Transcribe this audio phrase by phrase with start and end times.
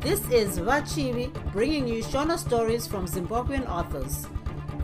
[0.00, 4.26] This is Vachivi bringing you Shona stories from Zimbabwean authors.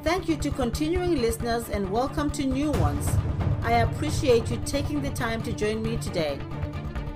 [0.03, 3.09] Thank you to continuing listeners and welcome to new ones.
[3.63, 6.39] I appreciate you taking the time to join me today.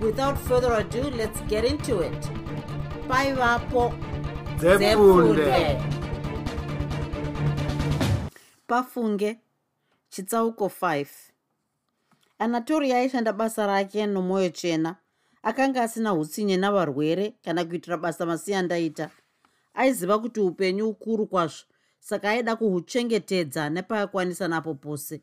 [0.01, 2.31] Without further ado, let's get into it.
[3.07, 3.93] Bye, Vapo.
[8.67, 9.39] Pafunge
[10.11, 11.07] chitsauko 5
[12.39, 14.97] anatori aishanda basa rake nomwoyo chena
[15.43, 19.11] akanga asina utsinye navarwere kana kuitira basa masiyandaita.
[19.75, 21.65] Aiziva kuti upenyu ukuru kwazvo
[22.01, 25.23] saka aida kuhuchengetedza nepaakwanisa napo pose.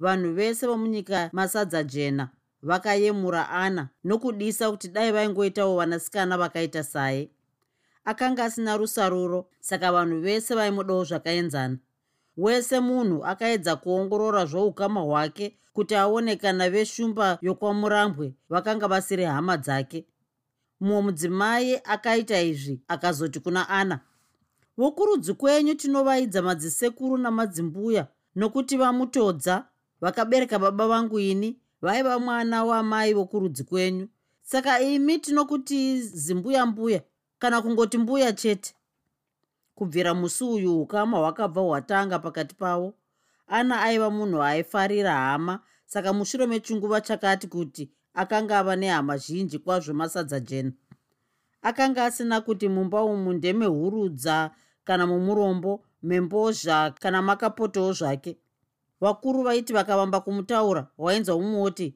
[0.00, 2.28] Vanhu vese vomunyika masadza jena
[2.62, 7.30] vakayemura ana nokudisa kuti dai vaingoitawo vanasikana vakaita saye.
[8.04, 11.78] Akanga asina rusaruro saka vanhu vese vaimudawo zvakaenzana
[12.36, 20.06] wese munhu akaedza kuongorora zvoukama hwake kuti aone kana veshumba yokwamurambwe vakanga vasiri hama dzake.
[20.80, 24.00] Mumwe mudzimai akaita izvi akazoti kuna ana
[24.76, 29.64] vokurudzi kwenyu tinovaidza madzisekuru namadzimbuya nokuti vamutodza
[30.00, 34.08] vakabereka baba vangu ini vaiva mwana wamai vokurudzi kwenyu.
[34.42, 37.02] Saka imi tinokuti zimbuya mbuya
[37.38, 38.74] kana kungoti mbuya chete
[39.76, 42.94] kubvira musi uyu ukama hwakabva hwatanga pakati pavo.
[43.46, 49.94] Ana aiva munhu aifarira hama saka mushure mechinguva chakati kuti akanga ava nehama zhinji kwazvo
[49.94, 50.72] masadza jena.
[51.62, 54.50] Akanga asina kuti mumba umu ndemehurudza
[54.84, 58.38] kana mumurombo membozha kana makapotowo zvake.
[59.00, 61.94] Vakuru vaiti vakavamba kumutaura wainzwa umwe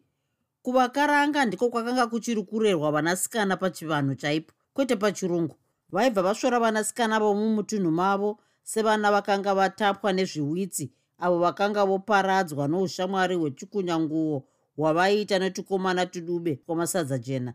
[0.62, 5.56] kuvakaranga ndiko kwakanga kuchiri kurerwa vanasikana pachivanhu chaipo kwete pachirungu
[5.92, 14.44] vaibva vasvora vanasikana vomumutunhu mavo sevana vakanga vatapwa nezviwitsi avo vakanga voparadzwa noushamwari hwechikunyanguo
[14.76, 17.54] hwavaiita netukomana tudube kwamasadza jena.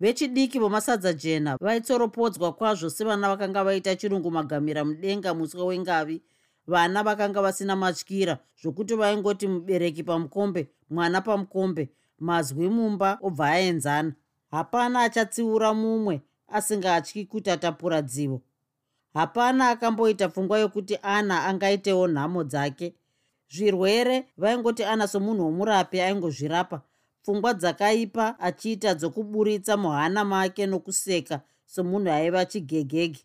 [0.00, 6.22] Vechidiki vomasadza jena vaitsoropodzwa kwazvo sevana vakanga vaita chirungu magamira mudenga muswa wengavi.
[6.66, 14.12] Vana vakanga vasina matyira zvokuti vaingoti mubereki pamukombe mwana pamukombe mazwi mumba obva aenzana.
[14.50, 16.22] Hapana achatsiura mumwe
[16.54, 18.40] asingatyi kuti atapura dzivo.
[19.14, 22.94] Hapana akamboita pfungwa yokuti ana angaitewo nhamo dzake.
[23.48, 26.82] Zvirwere vaingoti ana somunhu womurapi aingozvirapa.
[27.22, 33.20] Pfungwa dzakaipa achiita dzokuburitsa muhana make nokuseka somunhu aiva chigegege.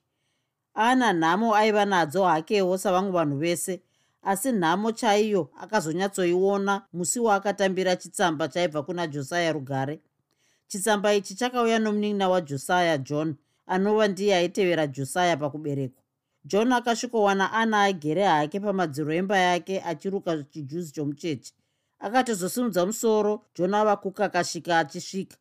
[0.73, 3.81] Ana nhamo aiva nadzo hakewo savamwe vanhu vese
[4.22, 10.00] asi nhamo chaiyo akazonyatsoiona musi waakatambira chitsamba chaibva kuna josiah rugare
[10.69, 13.35] chitsamba ichi chakauya nomunin'ina wajosiah john
[13.68, 16.03] anova ndiye aitevera josiah pakuberekwa.
[16.46, 21.53] John akasvikowana ana agere hake pamadziro emba yake achiruka chijuzi chomucheche.
[22.00, 25.38] Akatozosimudza musoro john ava kukakashika achisvika.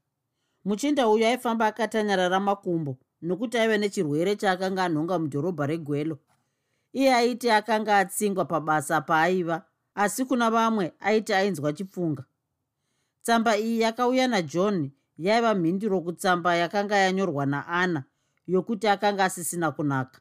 [0.65, 6.19] Muchinda uyu aifamba akatanyarara makumbo nokuti aiva nechirwere chaakanga anhonga mudhorobha regwelo.
[6.93, 9.62] Iye aiti akanga atsingwa pabasa paaiva
[9.95, 12.25] asi kuna vamwe aiti ainzwa chipfunga
[13.22, 18.04] tsamba iyi yakauya najohn yaiva mhinduro kutsamba yakanga yanyorwa naana
[18.46, 20.20] yokuti akanga asisina kunaka.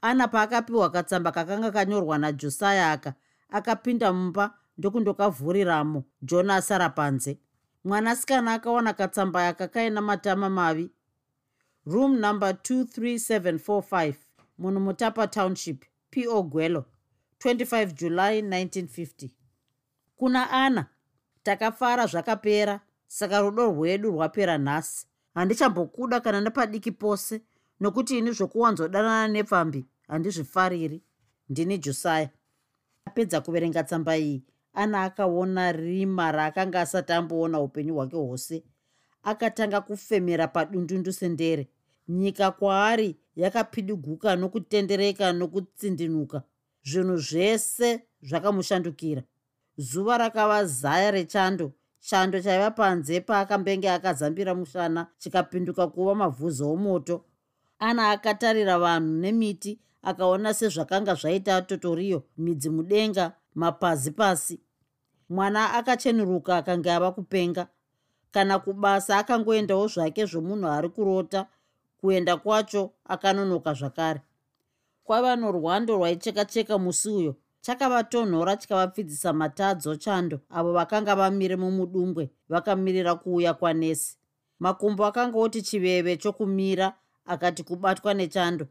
[0.00, 3.14] Ana paakapiwa katsamba kakanga kanyorwa najosaya aka
[3.50, 7.38] akapinda mumba ndokundokavhuriramo john asara panze
[7.84, 10.90] mwanasikana akawana katsamba yaka kaina matama mavi.
[11.86, 14.14] Room number 23745
[14.58, 16.84] munhu mutapa township po gwelo
[17.40, 19.28] 25 july 1950
[20.16, 20.86] kuna ana
[21.42, 25.06] takafara zvakapera saka rudo rwedu rwapera nhasi.
[25.34, 27.42] Handichambokuda kana nepadiki pose
[27.80, 31.02] nokuti ini zvokuwanzodanana nepfambi handizvifariri.
[31.48, 32.28] Ndini josiah.
[33.04, 34.44] Apedza kuverenga tsamba iyi.
[34.74, 38.64] Ana akaona rima raakanga asati amboona upenyu hwake hwose
[39.22, 41.68] akatanga kufemera padundundu sendere.
[42.08, 46.42] Nyika kwaari yakapidiguka nokutendereka nokutsindinuka
[46.84, 49.22] zvinhu zvese zvakamushandukira
[49.76, 57.24] zuva rakava zaya rechando chando chaiva panze paakambenge akazambira mushana chikapinduka kuva mavhuzo omoto.
[57.78, 64.60] Ana akatarira vanhu nemiti akaona sezvakanga zvaita totoriyo midzi mudenga mapazi pasi.
[65.28, 67.68] Mwana akachenuruka akanga ava kupenga.
[68.30, 71.46] Kana kubasa akangoendawo zvake zvomunhu ari kurota
[72.00, 74.20] kuenda kwacho akanonoka zvakare.
[75.04, 83.14] Kwaiva norwando rwaicheka cheka musi uyo chakavatonhora chikavapfidzisa matadzo chando avo vakanga vamire mumudumbwe vakamirira
[83.14, 84.18] kuuya kwanesi
[84.58, 86.94] makumbo akanga oti chiveve chokumira
[87.28, 88.66] akati kubatwa nechando.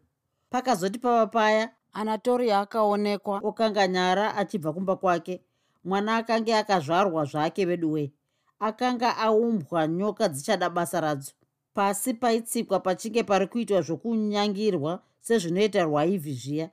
[0.50, 5.42] Pakazoti pava paya anatoria akaonekwa okanganyara achibva kumba kwake.
[5.84, 8.14] Mwana akange akazvarwa zvake veduwei
[8.60, 11.32] akanga aumbwa nyoka dzichada basa radzo.
[11.74, 16.70] Pasi paitsikwa pachinge pari kuitwa zvokunyangirwa sezvinoita rwaivhi zviya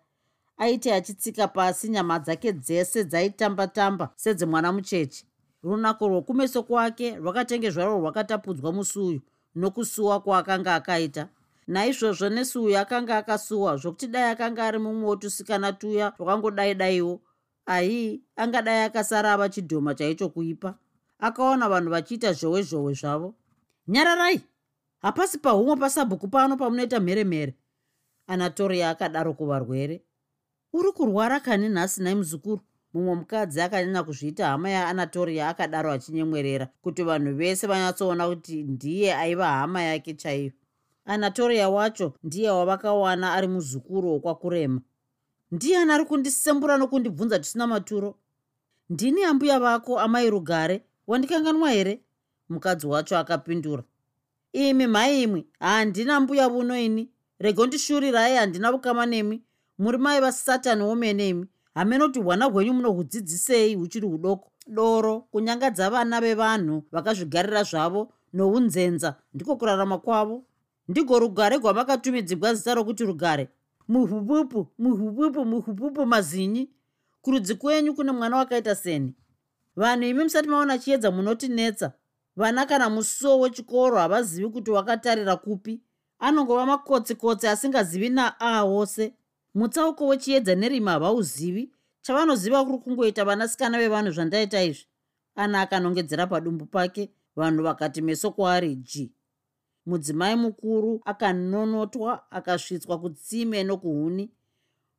[0.57, 5.25] aiti achitsika pasi nyama dzake dzese dzaitamba-tamba sedzemwana mucheche.
[5.63, 9.21] Runako rwokumeso kwake rwakatenge zvaro rwakatapudzwa musuyu
[9.55, 11.29] nokusuwa kwaakanga akaita.
[11.67, 17.21] Naizvozvo nesuyu akanga akasuwa zvokuti dai akanga ari mumwe wotusikana tuya twakangodai-daiwo
[17.67, 20.79] aii angadai akasara ava chidhoma chaicho kuipa
[21.19, 23.35] akaona vanhu vachiita zhowe zhowe zvavo.
[23.89, 24.41] Nyararai!
[24.99, 27.55] Hapasi pahumwe pasabhuku pano pamunoita mheremhere.
[28.27, 30.03] Anatoria akadaro kuvarwere
[30.79, 32.61] uri kurwara kani nhasi nai muzukuru
[32.95, 39.47] mumwe mukadzi akanyanya kuzviita hama yaanatoria akadaro achinyemwerera kuti vanhu vese vanyatsoona kuti ndiye aiva
[39.47, 40.53] hama yake chaiyo.
[41.05, 44.81] Anatoria wacho ndiye wavakawana ari muzukuru wokwakurema
[45.51, 48.19] ndiani ari kundisembura nokundibvunza tisina maturo?
[48.91, 50.83] Ndini ambuya vako amai rugare.
[51.07, 52.01] Wandikanganwa here?
[52.49, 53.83] Mukadzi wacho akapindura.
[54.53, 57.11] Imi mhai imwe handina mbuya vuno ini.
[57.39, 59.43] Regondishurirai handina ukama nemi
[59.79, 64.51] muri mai vasatani womene imi hamenoti hwana hwenyu munohudzidzisei huchiri hudoko?
[64.67, 70.45] Doro kunyangadza vana vevanhu vakazvigarira zvavo nounzenza ndiko kurarama kwavo?
[70.89, 73.49] Ndigo rugare gwamakatumidzigwa zita rokuti rugare?
[73.89, 76.71] Muhupupu muhupupu muhupupu mazinyi.
[77.23, 79.15] Kurudzi kwenyu kune mwana wakaita seni.
[79.77, 81.93] Vanhu imi musati maona chiedza munotinetsa
[82.37, 85.81] vana kana musuwo wechikoro havazivi kuti wakatarira kupi.
[86.19, 89.15] Anongova makotsikotsi asingazivi naa wose
[89.55, 91.71] mutsauko wechiedza nerima havauzivi
[92.03, 94.87] chavanoziva kuri kungoita vanasikana vevanhu zvandaita izvi?
[95.35, 99.13] Ana akanongedzera padumbu pake vanhu vakati meso kwaari ji
[99.87, 104.31] mudzimai mukuru akanonotwa akasvitswa kutsime nokuhuni.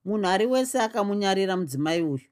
[0.06, 2.28] Munhu ari wese akamunyarira mudzimai uyu.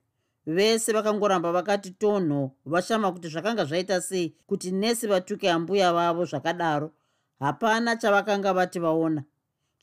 [0.46, 6.92] Vese vakangoramba vakati tonho vashama kuti zvakanga zvaita sei kuti nesi vatuke ambuya vavo zvakadaro?
[7.40, 9.24] Hapana chavakanga vati vaona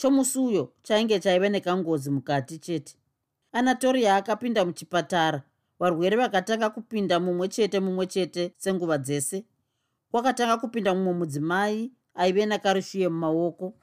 [0.01, 2.97] chomusi uyo chainge chaive nekangozi mukati chete.
[3.53, 5.43] Anatoria akapinda muchipatara
[5.79, 9.45] varwere vakatanga kupinda mumwe chete mumwe chete senguva dzese.
[10.11, 13.75] Kwakatanga kupinda mumwe mudzimai aive nakarushuye mumaoko.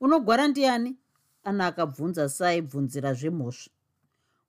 [0.00, 0.96] Unogwara ndiani?
[1.44, 3.70] Ana akabvunza saaibvunzira zvemhosva.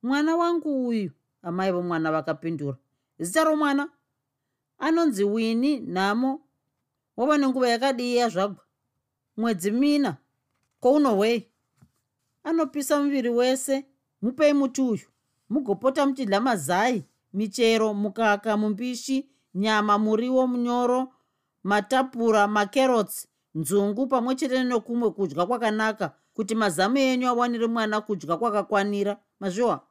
[0.02, 1.10] Mwana wangu uyu
[1.42, 2.76] amai vomwana vakapindura.
[3.18, 3.88] Zita romwana?
[4.78, 6.40] Anonzi wini nhamo
[7.16, 8.64] wava nenguva yakadii yazvagwa
[9.36, 10.16] mwedzi mina
[10.80, 11.48] kwounohwei
[12.44, 13.86] anopisa muviri wese
[14.22, 15.06] mupei muti uyu.
[15.50, 21.12] Mugopota muchidya mazai michero mukaka mumbishi nyama muriwo munyoro
[21.64, 29.18] matapura makerots nzungu pamwe chete nokumwe kudya kwakanaka kuti mazamu enyu awanire mwana kudya kwakakwanira.
[29.40, 29.86] Mazviwa?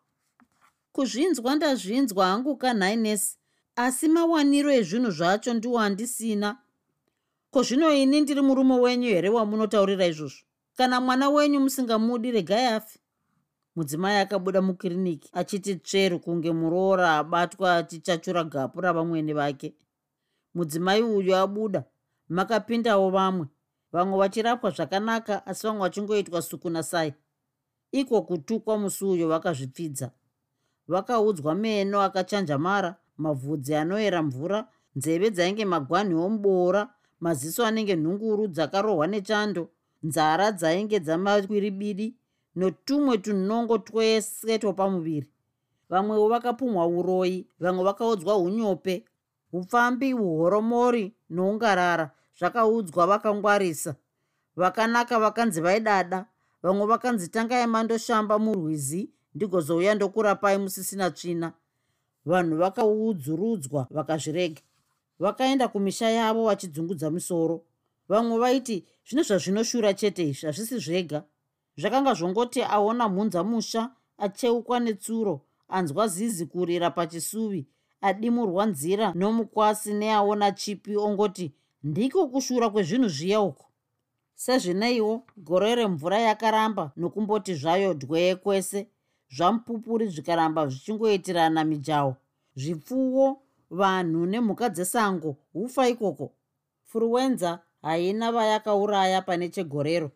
[0.91, 3.37] Kuzvinzwa ndazvinzwa hangu kanhai nesi.
[3.75, 6.57] Asi mawaniro ezvinhu zvacho ndiwo handisina.
[7.51, 10.46] Ko zvino ini ndiri murume wenyu here wamunotaurira izvozvo
[10.77, 12.99] kana mwana wenyu musingamudi regai afi
[13.75, 19.75] mudzimai akabuda mukiriniki achiti tsveru kunge muroora abatwa achichachura gapu ravamwene vake.
[20.53, 21.83] Mudzimai uyu abuda
[22.29, 23.47] makapindawo vamwe.
[23.91, 27.13] Vamwe vachirapwa zvakanaka asi vamwe vachingoitwa sukuna sai
[27.91, 30.11] iko kutukwa musi uyo vakazvipfidza.
[30.87, 39.69] Vakaudzwa meno akachanjamara mavhudzi anoyera mvura nzeve dzainge magwanhi omuboora maziso anenge nhunguru dzakarohwa nechando
[40.03, 42.15] nzara dzainge dzamakwiribidi
[42.55, 45.27] notumwe tunongo twese twopamuviri
[45.89, 49.05] vamwewo vakapumwa uroyi vamwe vakaudzwa unyope
[49.53, 53.95] upfambi uhoromori noungarara zvakaudzwa vakangwarisa.
[54.55, 56.25] Vakanaka vakanzi vaidada
[56.63, 61.53] vamwe vakanzi tangai mandoshamba murwizi ndigozouya ndokurapai musisina tsvina.
[62.25, 64.61] Vanhu vakaudzurudzwa vakazvirega
[65.19, 67.61] vakaenda kumisha yavo vachidzungudza musoro
[68.09, 71.23] vamwe vaiti zvino zvazvinoshura chete izvi hazvisi zvega.
[71.77, 77.67] Zvakanga zvongoti aona mhunza musha acheukwa netsuro anzwa zizi kurira pachisuvi
[78.01, 83.65] adimurwa nzira nomukwasi neaona chipi ongoti ndiko kushura kwezvinhu zviya uko
[84.35, 88.87] sezvineiwo gore remvura yakaramba nokumboti zvayo dwee kwese
[89.35, 92.15] zvamupupuri zvikaramba zvichingoitirana mijaho
[92.55, 96.33] zvipfuwo vanhu nemhuka dzesango ufa ikoko.
[96.83, 100.11] Furuwenza haina vayakauraya pane chegorero.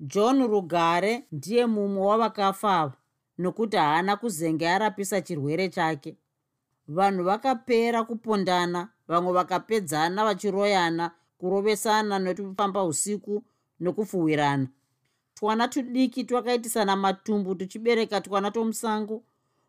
[0.00, 2.92] John rugare ndiye mumwe wavakafa ava
[3.38, 6.16] nokuti haana kuzenge arapisa chirwere chake.
[6.88, 13.42] Vanhu vakapera kupondana vamwe vakapedzana vachiroyana kurovesana nokufamba usiku
[13.80, 14.66] nokufuhwirana
[15.34, 19.22] twana tudiki twakaitisana matumbu tuchibereka twana tomusango.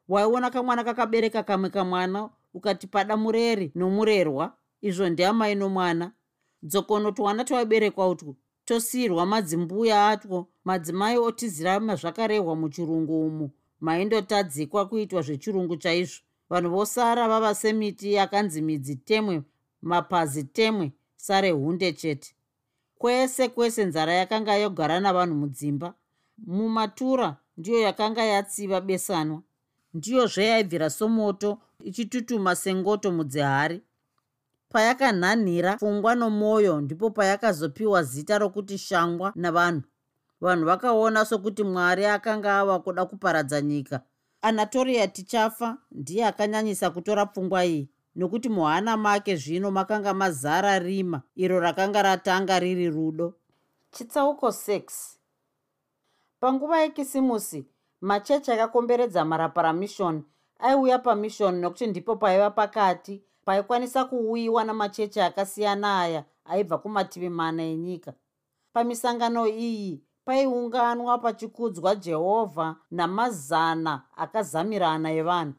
[0.10, 6.12] Waiona kamwana kakabereka kamwe kamwana ukati pada mureri nomurerwa izvo ndiamai nomwana
[6.64, 8.36] dzokono twana twaiberekwa utwo
[8.70, 10.48] tosiyirwa madzimbuya atwo.
[10.66, 13.52] Madzimai otizira mazvakarehwa muchirungu umu
[13.82, 16.22] maindotadzikwa kuitwa zvechirungu chaizvo.
[16.50, 19.44] Vanhu vosara vava semiti yakanzi midzi temwe
[19.82, 22.36] mapazi temwe sare hunde chete.
[22.98, 25.94] Kwese kwese nzara yakanga yogara navanhu mudzimba.
[26.38, 29.42] Mumatura ndiyo yakanga yatsiva besanwa.
[29.94, 33.82] Ndiyozve yaibvira somoto ichitutuma sengoto mudzihari
[34.70, 39.82] payakanhanhira pfungwa nomwoyo ndipo payakazopiwa zita rokuti shangwa navanhu.
[40.42, 44.02] Vanhu vakaona sokuti mwari akanga ava kuda kuparadza nyika.
[44.42, 51.60] Anatoria tichafa ndiye akanyanyisa kutora pfungwa iyi nokuti muhana make zvino makanga mazara rima iro
[51.60, 53.34] rakanga ratanga riri rudo.
[53.92, 54.82] Chitsauko 6
[56.40, 57.68] panguva yekisimusi
[58.02, 60.24] machechi akakomberedza maraparamishoni
[60.60, 68.14] aiuya pamishoni nokuti ndipo paiva pakati paikwanisa kuuyiwa namachechi akasiyana aya aibva kumativi mana enyika.
[68.74, 75.54] Pamisangano iyi paiunganwa pachikudzwa jehovha namazana akazamirana evanhu.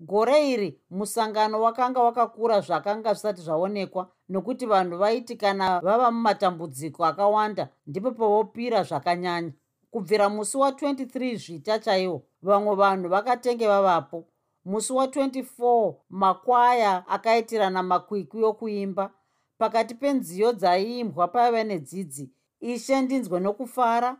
[0.00, 7.68] Gore iri musangano wakanga wakakura zvakanga zvisati zvaonekwa nokuti vanhu vaiti kana vava mumatambudziko akawanda
[7.86, 9.52] ndipo pavopira zvakanyanya.
[9.90, 14.26] Kubvira musi wa23 zvita chaiwo vamwe vanhu vakatenge vavapo
[14.64, 19.14] musi wa24 makwaya akaitirana makwikwi okuimba.
[19.58, 24.16] Pakati penziyo dzaiimbwa paiva nedzidzi ishe ndinzwe nokufara.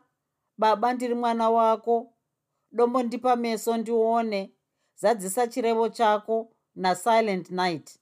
[0.59, 2.13] Baba ndiri mwana wako.
[2.73, 4.53] Dombo ndipa meso ndione.
[4.95, 7.99] Zadzisa chirevo chako nasilent night.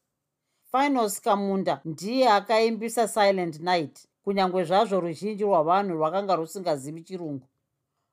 [0.70, 7.46] Finos kamunda ndiye akaimbisa silent night kunyange zvazvo ruzhinji rwavanhu rwakanga rusingazivi chirungu.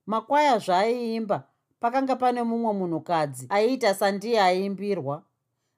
[0.05, 1.44] Makwaya zvaaiimba
[1.86, 5.24] pakanga pane mumwe munhukadzi aiita sandiye aimbirwa.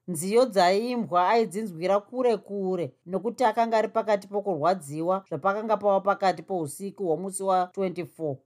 [0.08, 7.42] Nziyo dzaiimbwa aidzinzwira kure kure nokuti akanga ari pakati pokurwadziwa zvapakanga pava pakati pousiku hwomusi
[7.42, 8.36] wa24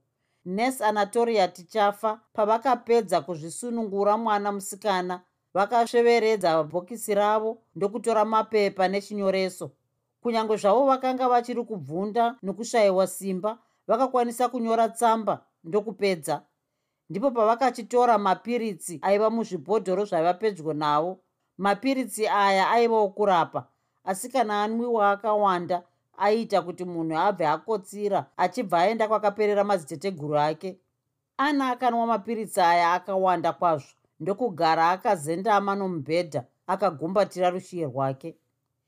[0.45, 5.21] nes anatoria tichafa pavakapedza kuzvisunungura mwana musikana
[5.53, 9.71] vakasveveredza bhokisi ravo ndokutora mapepa nechinyoreso.
[10.21, 16.41] Kunyange zvavo vakanga vachiri kubvunda nokushayiwa simba vakakwanisa kunyora tsamba ndokupedza
[17.09, 21.19] ndipo pavakachitora mapiritsi aiva muzvibhodhoro zvaiva pedyo navo.
[21.57, 23.67] Mapiritsi aya aiva okurapa
[24.03, 25.83] asi kana anwiwa akawanda
[26.17, 30.79] aiita kuti munhu abve akotsira achibva aenda kwakaperera madziteteguru ake.
[31.37, 38.35] Ana akanwa mapiritsi aya akawanda kwazvo ndokugara akazendama nomubhedha akagumbatira rushiye rwake.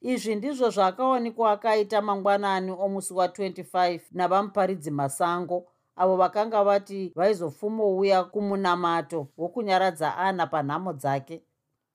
[0.02, 10.18] Izvi ndizvo zvaakawanikwa akaita mangwanani omusi wa25 navamuparidzi masango avo vakanga vati vaizofumouya kumunamato wokunyaradza
[10.18, 11.44] ana panhamo dzake.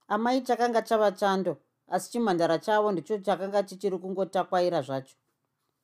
[0.08, 1.56] Amai chakanga chava chando
[1.88, 5.16] asi chimhandara chavo ndicho chakanga chichiri kungotakwaira zvacho.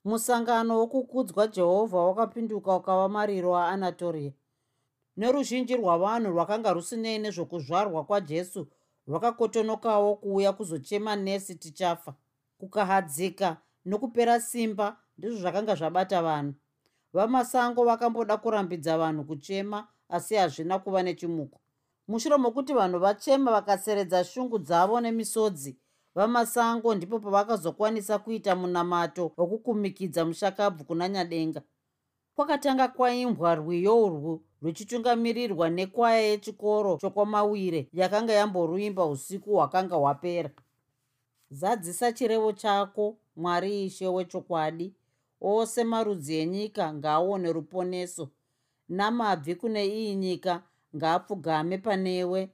[0.04, 4.32] Musangano wokukudzwa jehovha wakapinduka ukava mariro aanatoria.
[5.16, 8.68] Neruzhinji rwavanhu rwakanga rusinei nezvokuzvarwa kwajesu
[9.08, 12.14] rwakakotonokawo kuuya kuzochema nesi tichafa.
[12.58, 16.54] Kukahadzika nokupera simba ndizvo zvakanga zvabata vanhu
[17.16, 21.60] vamasango vakamboda kurambidza vanhu kuchema asi hazvina kuva nechimuko.
[22.08, 25.76] Mushure mokuti vanhu vachema vakaseredza shungu dzavo nemisodzi
[26.14, 31.62] vamasango ndipo pavakazokwanisa kuita munamato wokukumikidza mushakabvu kuna nyadenga.
[32.34, 40.50] Kwakatanga kwaimbwa rwiyo urwu ruchitungamirirwa nekwaya yechikoro chokwamawire yakanga yamboruimba usiku hwakanga hwapera.
[41.50, 44.94] Zadzisa chirevo chako mwari ishe wechokwadi
[45.40, 48.28] ose marudzi enyika ngaaone ruponeso.
[48.88, 50.62] Namabvi kune iyi nyika
[50.96, 52.50] ngaapfugame panewe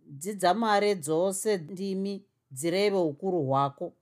[0.00, 3.92] dzidzamare dzose ndimi dzireve ukuru hwako.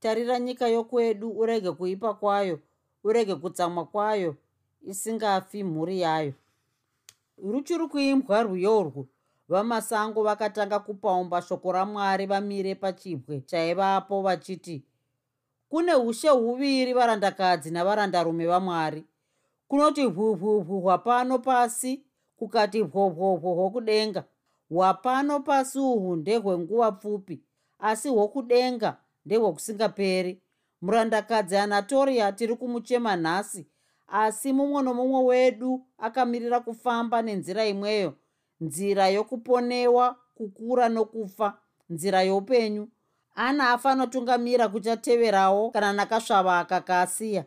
[0.00, 2.60] Tarira nyika yokwedu urege kuipa kwayo
[3.04, 4.36] urege kutsamwa kwayo
[4.82, 6.32] isingafi mhuri yayo.
[7.38, 9.08] Ruchiri kuimbwa rwiyo urwu
[9.48, 14.82] vamasango vakatanga kupaumba shoko ramwari vamire pachibwe chaivapo vachiti
[15.74, 19.04] kune ushe huviri varandakadzi navarandarume vamwari.
[19.68, 22.04] Kunoti hwuhwuhwu hwapano pasi
[22.36, 24.24] kukati hwohwohwo hwokudenga.
[24.68, 27.42] Hwapano pasi uhwu ndehwenguva pfupi
[27.78, 30.42] asi hwokudenga ndehwokusingaperi.
[30.82, 33.66] Murandakadzi anatoria tiri kumuchema nhasi
[34.08, 38.14] asi mumwe nomumwe wedu akamirira kufamba nenzira imweyo.
[38.60, 41.58] Nzira yokuponewa kukura nokufa
[41.90, 42.88] nzira youpenyu
[43.34, 47.44] ana afanotungamira kuchateverawo kana nakasvava akakaasiya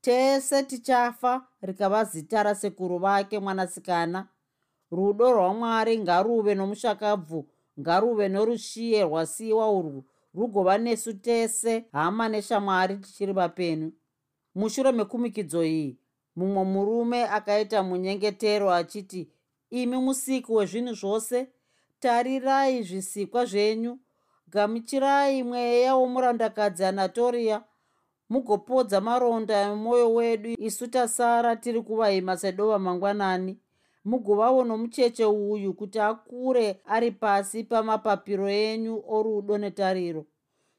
[0.00, 4.28] tese tichafa rikava zita rasekuru vake mwanasikana.
[4.90, 7.48] Rudo rwamwari ngaruve nomushakabvu
[7.80, 10.04] ngaruve norushiye rwasiyiwa urwu
[10.34, 13.92] rugova nesu tese hama neshamwari tichiri vapenyu.
[14.54, 15.98] Mushure mekumikidzo iyi
[16.36, 19.30] mumwe murume akaita munyengetero achiti
[19.70, 21.48] imi musiki wezvinhu zvose
[22.00, 23.98] tarirai zvisikwa zvenyu
[24.54, 27.62] gamuchirai mweya womurandakadzi anatoria.
[28.28, 30.50] Mugopodza maronda emwoyo wedu.
[30.58, 33.58] Isu tasara tiri kuvaima sedova mangwanani.
[34.04, 40.24] Mugovawo nomucheche uyu kuti akure ari pasi pamapapiro enyu orudo netariro.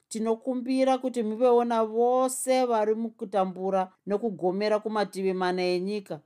[0.09, 6.19] Tinokumbira kuti muvewo navose vari mukutambura nokugomera kumativi mana enyika.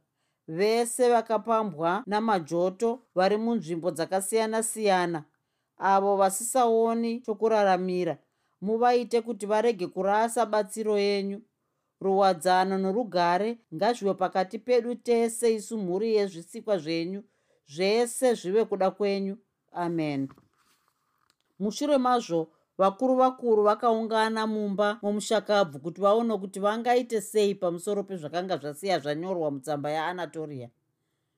[0.47, 5.23] Vese vakapambwa namajoto vari munzvimbo dzakasiyana-siyana
[5.79, 8.17] avo vasisaoni chokuraramira.
[8.61, 11.41] Muvaite kuti varege kurasa batsiro yenyu.
[12.01, 17.23] Ruwadzano norugare ngazvive pakati pedu tese isu mhuri yezvisikwa zvenyu.
[17.67, 19.37] Zvese zvive kuda kwenyu.
[19.71, 20.29] Amen.
[21.59, 22.47] Mushure mazvo
[22.79, 29.89] vakuru vakuru vakaungana mumba momushakabvu kuti vaone kuti vangaite sei pamusoro pezvakanga zvasiya zvanyorwa mutsamba
[29.91, 30.69] yaanatoria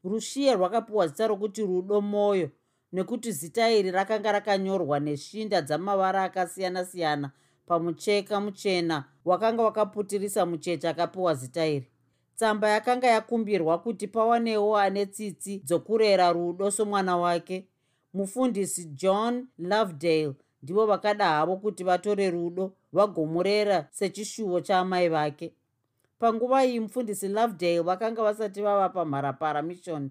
[0.04, 2.50] rushiye rwakapiwa zita rokuti rudo mwoyo
[2.94, 7.32] nekuti zita iri rakanga rakanyorwa neshinda dzamavara akasiyana-siyana
[7.66, 11.88] pamucheka muchena wakanga wakaputirisa mucheche akapiwa zita iri.
[12.36, 17.68] Tsamba yakanga yakumbirwa kuti pawanewo ane tsitsi dzokurera rudo somwana wake.
[18.14, 20.34] Mufundisi john lovedale
[20.64, 25.54] ndivo vakada havo kuti vatore rudo vagomurera sechishuwo chaamai vake.
[26.20, 30.10] Panguva iyi mufundisi lovedale vakanga vasati vava pamharapara mission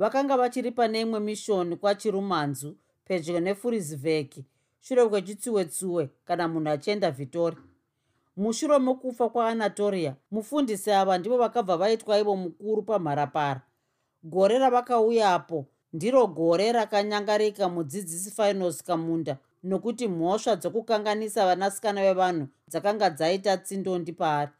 [0.00, 4.34] vakanga vachiri pane imwe mission kwachirumanzu pedyo nefurisvek
[4.80, 7.56] shure kwechitsuwetsuwe kana munhu achienda vitori
[8.36, 13.60] mushure mokufa kwaanatoria mufundisi ava ndivo vakabva vaitwa ivo mukuru pamharapara.
[14.22, 23.56] Gore ravakauyapo ndiro gore rakanyangarika mudzidzisi finos kamunda nokuti mhosva dzokukanganisa vanasikana vevanhu dzakanga dzaita
[23.56, 24.50] tsindondi paari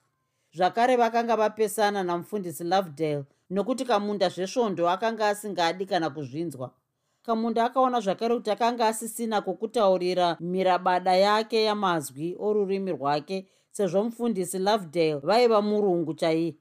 [0.52, 6.70] zvakare vakanga vapesana namufundisi lovedale nokuti kamunda zvesvondo akanga asingadi kana kuzvinzwa.
[7.22, 15.14] Kamunda akaona zvakare kuti akanga asisina kwokutaurira mirabada yake yamazwi orurimi rwake sezvo mufundisi lovedale
[15.14, 16.56] vaiva murungu chaiye.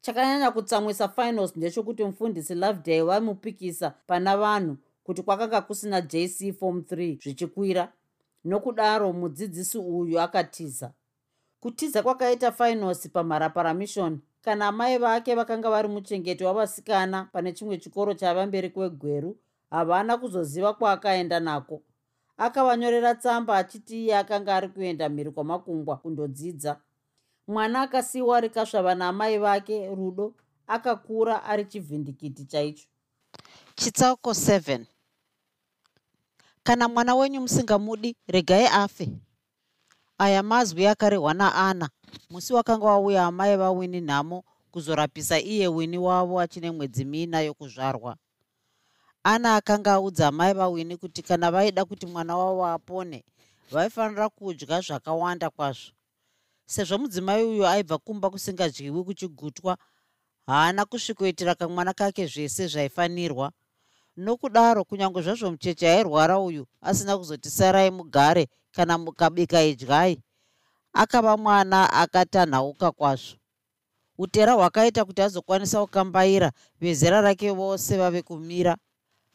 [0.00, 7.22] Chakanyanya kutsamwisa finals ndechekuti mufundisi lovedale vaimupikisa pana vanhu kuti kwakanga kusina jc form 3
[7.22, 7.92] zvichikwira.
[8.44, 10.92] Nokudaro mudzidzisi uyu akatiza.
[11.60, 18.14] Kutiza kwakaita finals pamharapara mission kana mai vake vakanga vari muchengeti wavasikana pane chimwe chikoro
[18.14, 19.36] chaiva mberi kwegweru
[19.70, 21.82] havana kuzoziva kwaakaenda nako.
[22.36, 26.80] Akavanyorera tsamba achiti iye akanga ari kuenda mhiri kwamakungwa kundodzidza.
[27.48, 30.34] Mwana akasiyiwa rikasvava naamai vake rudo
[30.66, 32.86] akakura ari chivhindikiti chaicho.
[33.74, 34.84] Chitsauko 7
[36.62, 39.08] kana mwana wenyu musingamudi regai afe
[40.18, 41.90] aya mazwi akarehwa naana.
[42.30, 48.16] Musi wakanga wauya amai vawini nhamo kuzorapisa iye wini wavo achine mwedzi mina yokuzvarwa.
[49.24, 53.24] Ana akanga audza amai vawini kuti kana vaida kuti mwana wavo apone
[53.70, 55.92] vaifanira kudya zvakawanda kwazvo.
[56.66, 59.78] Sezvo mudzimai uyu aibva kumba kusingadyiwi kuchigutwa
[60.46, 63.52] haana kusvikoitira kamwana kake zvese zvaifanirwa
[64.16, 70.22] nokudaro kunyange zvazvo mucheche airwara uyu asina kuzoti sarai mugare kana mukabika idyai
[70.92, 73.36] akava mwana akatanhauka kwazvo.
[74.18, 78.76] Utera hwakaita kuti azokwanisa kukambaira vezera rake vose vave kumira.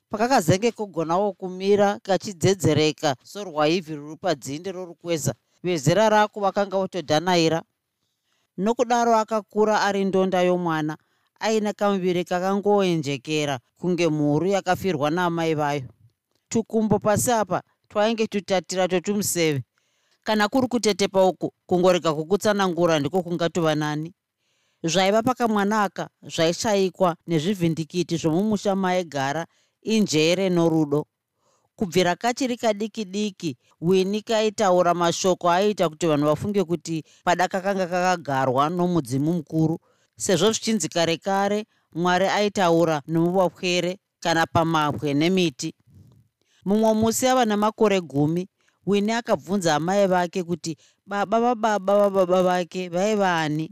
[0.10, 5.34] Pakakazenge kugonawo kumira kachidzedzereka sorwaivhi ruri padzinde rorukweza.
[5.64, 7.62] Vezera rako vakanga votodhanaira.
[8.58, 10.98] Nokudaro akakura ari ndonda yomwana
[11.42, 15.84] aine kamuviri kakangoenjekera kunge mhuru yakafirwa naamai vayo.
[16.50, 19.64] Tukumbo pasi apa twainge tutatira totumuseve.
[20.24, 24.14] Kana kuri kutetepa uku kungorega kukutsanangura ndiko kungatova nani.
[24.84, 29.46] Zvaiva pakamwana aka zvaishayikwa nezvivhindikiti zvomumusha maigara
[29.82, 31.06] injere norudo.
[31.76, 38.70] Kubvira kachiri kadiki diki wini kaitaura mashoko aiita kuti vanhu vafunge kuti pada kakanga kakagarwa
[38.70, 39.80] nomudzimu mukuru
[40.22, 45.74] sezvo zvichinzi kare kare mwari aitaura nomuvapwere kana pamabwe nemiti.
[46.66, 48.48] Mumwe musi ava nemakore gumi
[48.86, 53.72] wini akabvunza amai vake kuti baba vababa vababa vake vaiva ani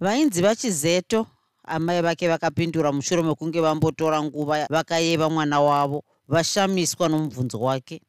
[0.00, 1.26] vainzi vachizeto
[1.64, 8.00] amai vake vakapindura mushure mekunge vambotora nguva vakayeva mwana wavo vashamiswa nomubvunzo wake.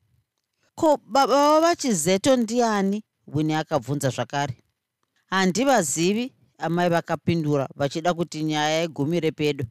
[0.75, 3.03] Ko baba vavachizeto ndiani?
[3.27, 4.63] Wini akabvunza zvakare.
[5.29, 9.65] Handivazivi amai vakapindura vachida kuti nyaya igumire pedo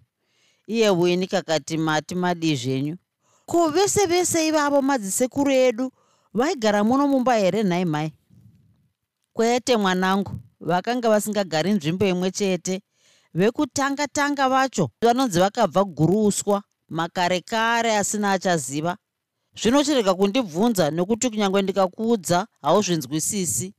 [0.67, 2.97] iye wini kakati mati madi zvenyu.
[3.47, 5.93] Ko vese vese ivavo madzisekuru edu
[6.35, 8.13] vaigara muno mumba here nhai mhai
[9.33, 12.83] kwete mwanangu vakanga vasingagari nzvimbo imwe chete
[13.35, 18.97] vekutanga tanga vacho vanonzi vakabva guruuswa makare kare asina achaziva.
[19.55, 23.75] Zvino chirega kundibvunza nokuti kunyange ndikakuudza hauzvinzwisisi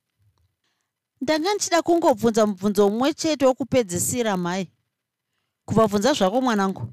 [1.24, 4.68] ndanga ndichida kungobvunza mubvunzo mumwe chete wokupedzisira mhai
[5.66, 6.84] kuvabvunza zvako mwanangu?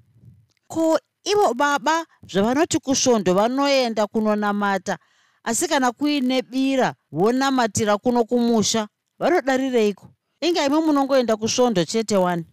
[0.68, 4.98] Ko ivo baba zvavanoti kusvondo vanoenda kunonamata
[5.44, 8.88] asi kana kuine bira vonamatira kuno kumusha
[9.18, 10.06] vanodarireiko?
[10.40, 12.44] Inga imi munongoenda kusvondo chete wani?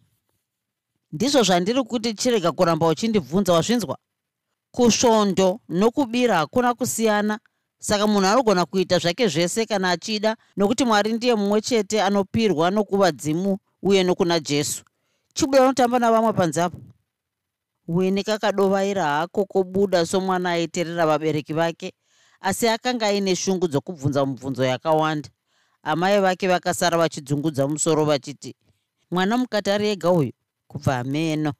[1.11, 3.97] Ndizvo zvandiri kuti chirega kuramba uchindibvunza wazvinzwa?
[4.71, 7.39] Kusvondo nokubira hakuna kusiyana
[7.79, 13.57] saka munhu anogona kuita zvake zvese kana achida nokuti mwari ndiye mumwe chete anopirwa nokuvadzimu
[13.81, 14.83] uye nokuna jesu.
[15.33, 16.77] Chibuda unotamba navamwe panze apo
[17.87, 21.93] wini kakadovaira hako kobuda somwana aiterera vabereki vake
[22.41, 25.29] asi akanga aine shungu dzokubvunza mubvunzo yakawanda.
[25.83, 28.55] Amai vake vakasara vachidzungudza musoro vachiti
[29.11, 30.31] mwana mukati ari ega uyu?
[30.67, 31.53] Kubva meno.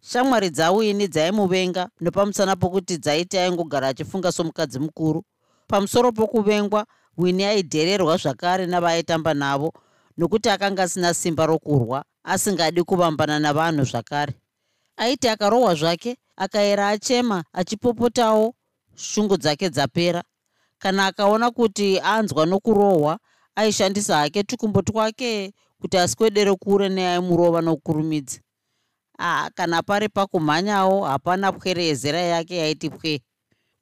[0.00, 5.24] Shamwari dzawini dzaimuvenga nopamusana pokuti dzaiti aingogara achifunga somukadzi mukuru
[5.66, 9.72] pamusoro pokuvengwa wini aidhererwa zvakare navaaitamba navo
[10.18, 14.34] nokuti akanga asina simba rokurwa asingadi kuvambana navanhu zvakare.
[14.96, 18.54] Aiti akarohwa zvake akaera achema achipopotawo
[18.94, 20.22] shungu dzake dzapera.
[20.78, 23.18] Kana akaona kuti anzwa nokurohwa
[23.56, 28.40] aishandisa hake tukumbo twake kuti aswedere kure neaimurova nokukurumidza
[29.18, 33.20] a kana pari pakumhanyawo hapana pwere yezera yake yaiti pwe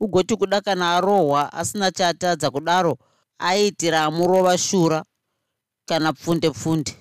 [0.02, 2.98] ugoti kuda kana arohwa asina chaatadza kudaro
[3.38, 5.04] aiitira amurova shura
[5.88, 6.92] kana pfunde pfunde.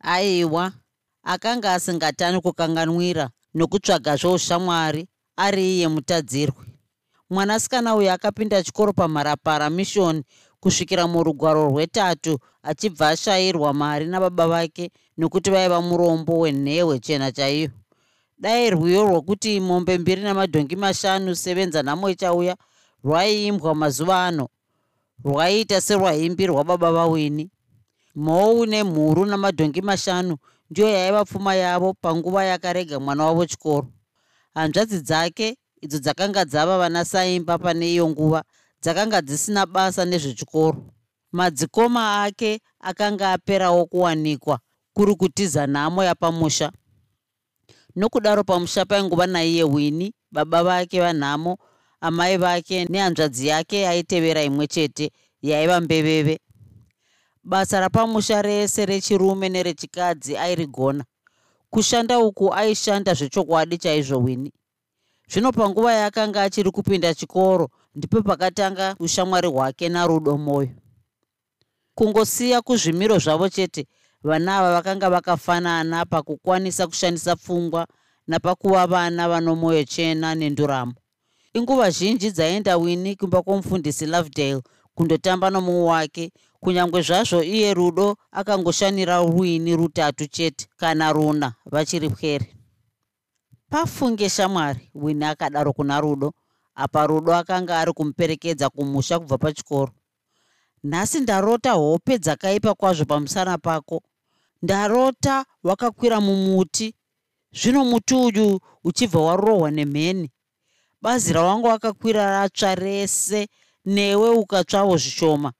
[0.00, 0.72] Aiwa
[1.22, 6.64] akanga asingatani kukanganwira nokutsvaga zvoushamwari ari iye mutadzirwe
[7.30, 10.22] mwanasikana uyu akapinda chikoro pamharapara mishoni
[10.60, 17.70] kusvikira murugwaro rwetatu achibva ashayirwa mari nababa vake nokuti vaiva murombo wenhehwe chena chaiyo
[18.44, 22.56] dai rwiyo rwokuti mombe mbiri namadhongi mashanu sevenza nhamo ichauya
[23.04, 24.48] rwaiimbwa mazuva ano.
[25.24, 27.50] Rwaiita serwaimbirwa baba vawini.
[28.14, 30.36] Mhou nemhuru namadhongi mashanu
[30.70, 33.88] ndiyo yaiva pfuma yavo panguva yakarega mwana wavo chikoro.
[34.54, 38.44] Hanzvadzi dzake idzo dzakanga dzava vana saimba pane iyo nguva
[38.82, 40.84] dzakanga dzisina basa nezvechikoro.
[41.32, 44.58] Madzikoma ake akanga aperawo kuwanikwa
[44.92, 46.72] kuri kutiza nhamo yapamusha
[47.96, 51.58] nokudaro pamusha painguva naiye wini baba vake vanhamo
[52.00, 55.10] amai vake nehanzvadzi yake aitevera imwe chete
[55.42, 56.40] yaiva mbeveve.
[57.44, 61.04] Basa rapamusha rese rechirume nerechikadzi airigona.
[61.70, 64.52] Kushanda uku aishanda zvechokwadi chaizvo wini.
[65.28, 70.70] Zvino panguva yaakanga achiri kupinda chikoro ndipo pakatanga ushamwari hwake narudo mwoyo
[71.94, 73.86] kungosiya kuzvimiro zvavo chete
[74.24, 77.86] vana ava vakanga vakafanana pakukwanisa kushandisa pfungwa
[78.26, 80.94] napakuva vana vano mwoyo chena nenduramo.
[81.54, 84.62] Inguva zhinji dzaenda wini kumba kwomufundisi lovedale
[84.94, 92.54] kundotamba nomumwe wake kunyange zvazvo iye rudo akangoshanira ruini rutatu chete kana runa vachiri pwere
[93.70, 96.32] pafunge shamwari wini akadaro kuna rudo
[96.74, 99.92] apa rudo akanga ari kumuperekedza kumusha kubva pachikoro.
[100.84, 104.02] Nhasi ndarota hope dzakaipa kwazvo pamusana pako
[104.64, 106.94] ndarota wakakwira mumuti.
[107.52, 110.30] Zvino muti uyu uchibva warohwa nemheni.
[111.02, 113.48] Bazi rawanga wakakwira ratsva rese
[113.84, 115.52] newe ukatsvawo zvishoma.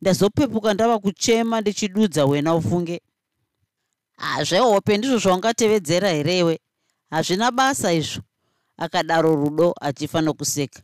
[0.00, 3.00] Ndazopepuka ndava kuchema ndichidudza wena ufunge.
[4.16, 6.60] Hazvehope ndizvo zvaungatevedzera herewe
[7.10, 8.22] hazvina basa izvo.
[8.76, 10.80] Akadaro rudo achifa nokuseka.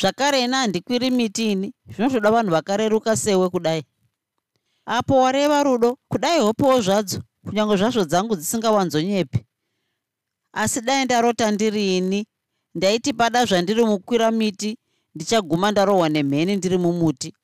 [0.00, 1.74] Zvakare ina handikwiri miti ini.
[1.94, 3.84] Zvinotoda vanhu vakareruka sewe kudai
[4.86, 9.46] apo wareva rudo kudai hopewo zvadzo kunyange zvazvo dzangu dzisingawanzonyepi.
[10.52, 12.26] Asi dai ndarota ndiri ini
[12.74, 14.78] ndaiti pada zvandiri mukwira miti
[15.14, 17.34] ndichaguma ndarohwa nemheni ndiri mumuti.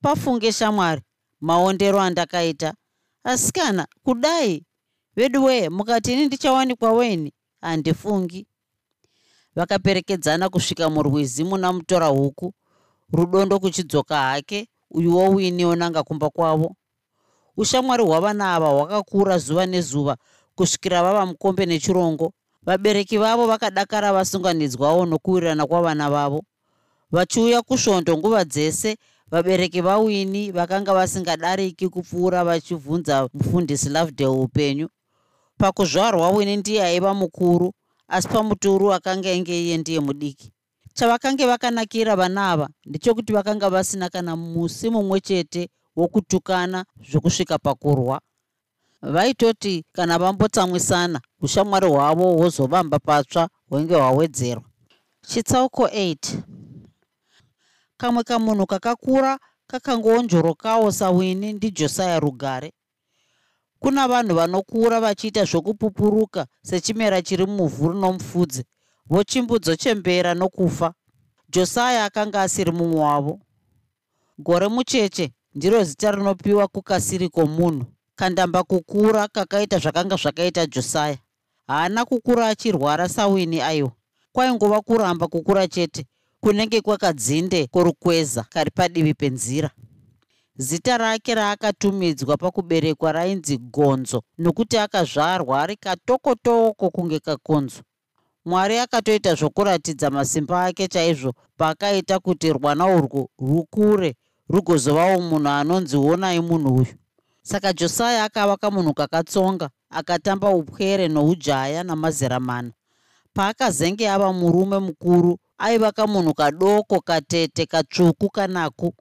[0.00, 1.02] Pafunge shamwari
[1.40, 2.74] maondero andakaita.
[3.24, 4.64] Asi kana kudai
[5.16, 8.46] vedu wee mukati ini ndichawanikwa weni handifungi.
[9.54, 12.54] Vakaperekedzana kusvika murwizi muna mutora huku
[13.12, 16.74] rudondo kuchidzoka hake uyuwo wini onanga kumba kwavo.
[17.56, 20.16] Ushamwari hwavana ava hwakakura zuva nezuva
[20.54, 26.42] kusvikira vava mukombe nechirongo vabereki vavo vakadakara vasunganidzwawo nokuwirirana kwavana vavo.
[27.12, 28.96] Vachiuya kusvondo nguva dzese
[29.30, 34.88] vabereki vawini vakanga vasingadariki kupfuura vachibvunza mufundisi lovedale upenyu.
[35.58, 37.72] Pakuzvarwa wini ndiye aiva mukuru
[38.08, 40.52] asi pamuturu akanga inge iye ndiye mudiki
[40.94, 48.20] chavakange vakanakira vana ava ndechekuti vakanga vasina kana musi mumwe chete wokutukana zvokusvika pakurwa.
[49.02, 54.64] Vaitoti kana vambotsamwisana ushamwari hwavo hwozovamba patsva hwenge hwawedzerwa.
[55.26, 56.16] Chitsauko 8
[57.96, 62.72] kamwe kamunhu kakakura kakangoonjorokawo sawini ndijosaya rugare.
[63.78, 68.64] Kuna vanhu vanokura vachiita zvokupupuruka sechimera chiri muvhu rinomufudze
[69.10, 70.94] vochimbudzochembera nokufa.
[71.48, 73.40] Josaya akanga asiri mumwe wavo.
[74.38, 77.86] Gore mucheche ndiro zita rinopiwa kukasiri kwomunhu
[78.16, 81.18] kandamba kukura kakaita zvakanga zvakaita josaya
[81.66, 83.92] haana kukura achirwara sawini aiwa
[84.32, 86.06] kwaingova kuramba kukura chete
[86.40, 89.70] kunenge kwakadzinde kworukweza kari padivi penzira.
[90.56, 97.82] Zita rake raakatumidzwa pakuberekwa rainzi gonzo nokuti akazvarwa ari katokotoko kunge kakonzo
[98.44, 104.14] mwari akatoita zvokuratidza masimba ake chaizvo paakaita kuti rwana urwu rukure
[104.48, 106.94] rugozovawo munhu anonzi onai munhu uyu.
[107.42, 112.70] Saka josaya akava kamunhu kakatsonga akatamba upwere noujaya namazera mana.
[113.34, 118.94] Paakazenge ava murume mukuru aiva kamunhu kadoko katete katsvuku kanaku.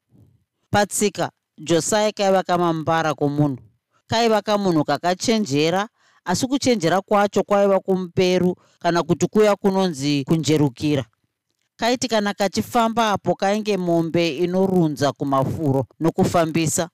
[0.72, 3.58] Patsika josaya kaiva kamambara komunhu.
[4.08, 5.88] Kaiva kamunhu kakachenjera
[6.26, 11.06] asi kuchenjera kwacho kwaiva kumuperu kana kuti kuya kunonzi kunjerukira.
[11.76, 16.90] Kaiti kana kachifamba apo kainge mombe inorunza kumafuro nokufambisa.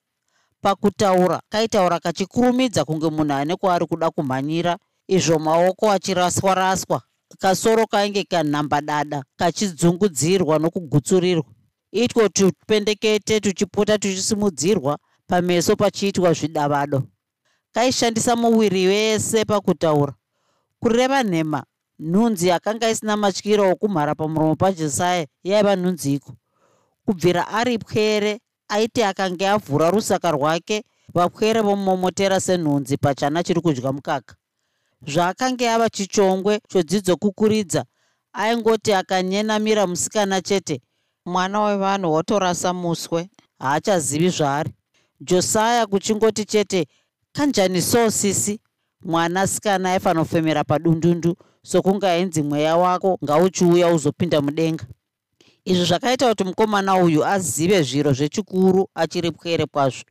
[0.60, 7.02] Pakutaura kaitaura kachikurumidza kunge munhu ane kwaari kuda kumhanyira izvo maoko achiraswa-raswa.
[7.38, 11.44] Kasoro kainge kanhambadada kachidzungudzirwa nokugutsurirwa.
[11.92, 17.02] Itwo tupendekete tuchipota tuchisimudzirwa pameso pachiitwa zvidavado
[17.72, 20.14] kaishandisa muviri wese pakutaura.
[20.80, 21.64] Kureva nhema
[22.00, 26.32] nhunzi akanga isina matyiro okumhara pamuromo pajesaya yaiva nhunzi iko.
[27.04, 34.34] Kubvira ari pwere aiti akange avhura rusaka rwake vapwere vomomotera senhunzi pachana chiri kudya mukaka.
[35.06, 37.84] Zvaakange ava chichongwe chodzidzo kukuridza
[38.32, 40.80] aingoti akanyenamira musikana chete
[41.26, 44.70] mwana wevanhu wotorasa muswe haachazivi zvaari.
[45.20, 46.86] Josaya kuchingoti chete
[47.32, 48.60] kanjani so sisi?
[49.04, 54.84] Mwanasikana aifanofemera padundundu sokunge ainzi mweya wako ngauchiuya uzopinda mudenga.
[55.64, 60.04] Izvi zvakaita kuti mukomana uyu azive zviro zvechikuru achiri pwere kwazvo.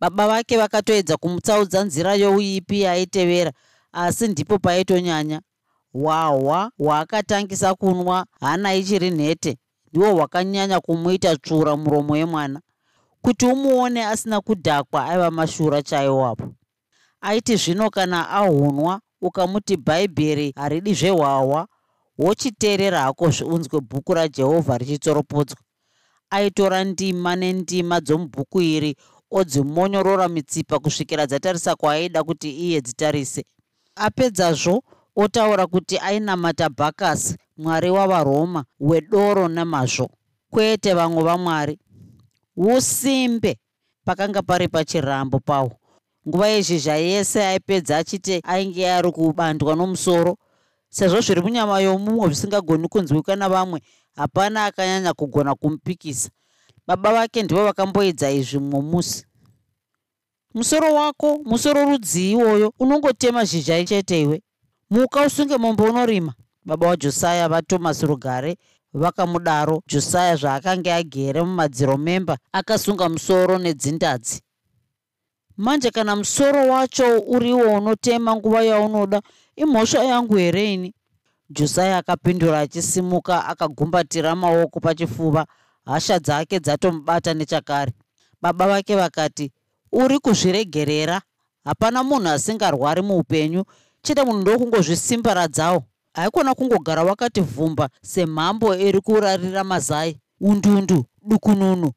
[0.00, 3.52] Baba vake vakatoedza kumutsaudza nzira youipi yaaitevera
[3.92, 5.40] asi ndipo paitonyanya
[5.92, 9.56] hwahwa hwaakatangisa kunwa hana ichiri nhete
[9.88, 12.60] ndihwo hwakanyanya kumuita tsvura muromo yemwana
[13.26, 16.54] kuti umuone asina kudhakwa aiva mashura chaiwapo
[17.20, 21.68] aiti zvino kana ahunwa ukamuti bhaibheri haridi zvehwahwa
[22.18, 25.58] wochiteerera hako zviunzwe bhuku rajehovha richitsoropodzwa
[26.30, 28.96] aitora ndima nendima dzomubhuku iri
[29.30, 33.44] odzimonyorora mitsipa kusvikira dzatarisa kwaaida kuti iye dzitarise
[33.94, 34.82] apedzazvo
[35.16, 40.10] otaura kuti ainamata bhakasi mwari wavaroma wedoro nemazvo
[40.50, 41.78] kwete vamwe vamwari
[42.56, 43.58] usimbe
[44.04, 45.72] pakanga pari pachirambo pawo.
[46.28, 50.36] Nguva yezhizha yese aipedza achiti ainge ari kubandwa nomusoro.
[50.88, 53.80] Sezvo zviri munyama yomumwe zvisingagoni kunzwika navamwe
[54.16, 56.30] hapana akanyanya kugona kumupikisa.
[56.86, 59.26] Baba vake ndivo vakamboedza izvi mumwe musi
[60.54, 64.42] musoro wako musoro rudzii iwoyo unongotema zhizha chete iwe?
[64.90, 66.34] Muka usunge mombe unorima.
[66.64, 68.56] Baba wajosaya vatomasi rugare
[68.94, 69.82] vakamudaro.
[69.86, 74.40] Josaya zvaakanga agere mumadziro memba akasunga musoro nedzindadzi.
[75.56, 79.22] Manje kana musoro wacho uriwo unotema nguva yaunoda
[79.56, 80.94] imhosva yangu here ini?
[81.50, 85.46] Josaya akapindura achisimuka akagumbatira maoko pachifuva.
[85.84, 87.92] Hasha dzake dzatomubata nechakare.
[88.42, 89.52] Baba vake vakati
[89.92, 91.20] uri kuzviregerera?
[91.64, 93.64] Hapana munhu asingarwari muupenyu.
[94.02, 95.84] Chete munhu ndokungozvisimbaradzawo
[96.16, 100.20] haikona kungogara wakati vhumba semhambo iri kurarira mazai.
[100.40, 101.92] Undundu dukununu.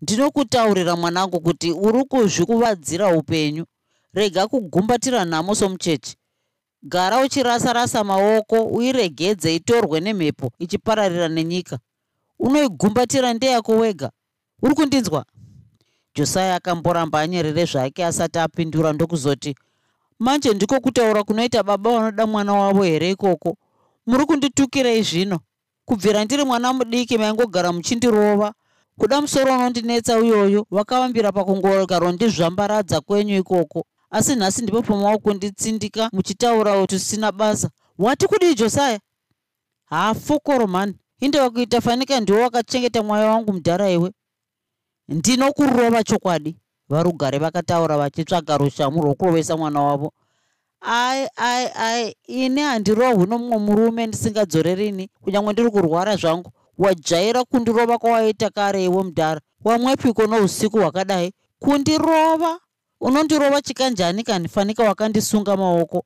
[0.00, 3.64] Ndinokutaurira mwanangu kuti uri kuzvikuvadzira upenyu.
[4.14, 6.16] Rega kugumbatira nhamo somucheche
[6.82, 11.78] gara uchirasa-rasa maoko uiregedze itorwe nemhepo ichipararira nenyika.
[12.38, 14.10] Unoigumbatira ndeyako wega.
[14.62, 15.24] Uri kundinzwa?
[16.14, 19.54] Josaya akamboramba anyerere zvake asati apindura ndokuzoti
[20.22, 23.56] manje ndiko kutaura kunoita baba vanoda mwana wavo here ikoko?
[24.06, 25.38] Muri kunditukirei zvino
[25.84, 28.54] kubvira ndiri mwana mudiki maingogara muchindirova.
[28.98, 33.84] Kuda musoro unondinetsa uyoyo wakavambira pakungogaro ndizvambaradza kwenyu ikoko.
[34.10, 37.70] Asi nhasi ndipo pamava kunditsindika muchitaura kuti sina basa.
[37.98, 39.00] Wati kudii josaya
[39.84, 44.10] haafokoro mani indeva kuita fanika ndiwo wakachengeta mwoyo wangu mudhara iwe.
[45.08, 46.56] Ndinokurova chokwadi
[46.92, 50.12] varugare vakataura vachitsvaga rushamu rwokurovesa mwana wavo.
[50.80, 56.50] Ai ai ai ini handirohwi nomumwe murume ndisingadzoririni kunyange ndiri kurwara zvangu.
[56.78, 61.32] Wajaira kundirova kwawaita kare iwe mudhara wamwepiko nousiku hwakadai?
[61.58, 62.58] Kundirova?
[63.00, 64.22] Unondirova chikanjani?
[64.22, 66.04] Kanifanika wakandisunga maoko.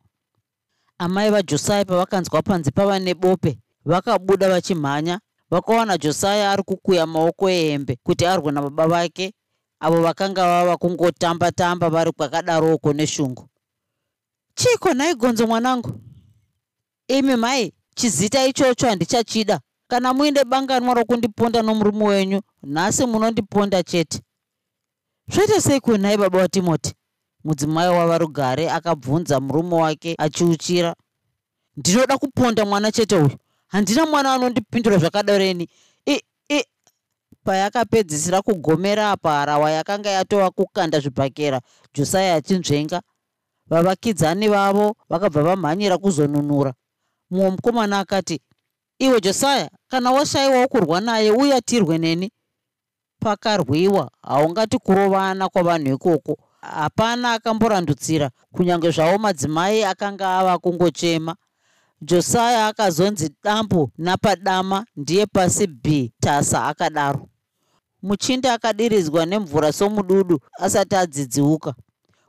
[0.98, 3.58] Amai vajosai pavakanzwa panzi pava nebope.
[3.84, 5.20] Vakabuda vachimhanya.
[5.50, 9.32] Vakawana josaya ari kukuya maoko ehembe kuti arwe nababa vake
[9.80, 13.48] avo vakanga vava kungotamba tamba vari kwakadaroko neshungu.
[14.54, 16.00] Chiko nhai gonzo mwanangu?
[17.08, 19.60] Imi mai chizita ichocho handichachida.
[19.88, 24.20] Kana muinde banganwa rokundiponda nomurume wenyu nhasi munondiponda chete.
[25.28, 26.94] Zvoita sei kunhai baba watimoti
[27.44, 30.94] mudzimai wava rugare akabvunza murume wake achiuchira.
[31.76, 33.30] Ndinoda kuponda mwana chete uyu.
[33.66, 35.68] Handina mwana anondipindura zvakadareni
[37.46, 41.60] payakapedzisira kugomera apa harawa yakanga yatova kukanda zvibhakera
[41.94, 43.02] josaya achinzvenga.
[43.70, 46.74] Vavakidzani vavo vakabva vamhanyira kuzonunura.
[47.30, 48.40] Mumwe mukomana akati
[48.98, 52.32] iwe josaya kana washayiwawo kurwa naye uya tirwe neni?
[53.20, 56.38] Pakarwiwa haungati kurovana kwavanhu ikoko.
[56.60, 61.36] Hapana akamborandutsira kunyange zvavo madzimai akanga ava kungochema.
[62.02, 67.28] Josaya akazonzi dambu napadama ndiye pasi b tasa akadaro
[68.06, 71.74] muchinda akadiridzwa nemvura somududu asati adzidziuka.